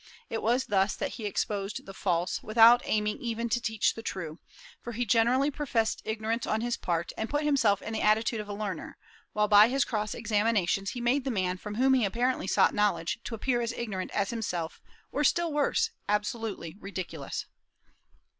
It 0.31 0.41
was 0.41 0.65
thus 0.65 0.95
that 0.95 1.09
he 1.11 1.27
exposed 1.27 1.85
the 1.85 1.93
false, 1.93 2.41
without 2.41 2.81
aiming 2.85 3.19
even 3.19 3.49
to 3.49 3.61
teach 3.61 3.93
the 3.93 4.01
true; 4.01 4.39
for 4.81 4.93
he 4.93 5.05
generally 5.05 5.51
professed 5.51 6.01
ignorance 6.05 6.47
on 6.47 6.61
his 6.61 6.75
part, 6.75 7.11
and 7.19 7.29
put 7.29 7.43
himself 7.43 7.83
in 7.83 7.93
the 7.93 8.01
attitude 8.01 8.39
of 8.39 8.49
a 8.49 8.53
learner, 8.55 8.97
while 9.33 9.47
by 9.47 9.67
his 9.67 9.85
cross 9.85 10.15
examinations 10.15 10.89
he 10.89 11.01
made 11.01 11.23
the 11.23 11.29
man 11.29 11.55
from 11.59 11.75
whom 11.75 11.93
he 11.93 12.03
apparently 12.03 12.47
sought 12.47 12.73
knowledge 12.73 13.19
to 13.25 13.35
appear 13.35 13.61
as 13.61 13.73
ignorant 13.73 14.09
as 14.09 14.31
himself, 14.31 14.81
or, 15.11 15.23
still 15.23 15.53
worse, 15.53 15.91
absolutely 16.09 16.75
ridiculous. 16.79 17.45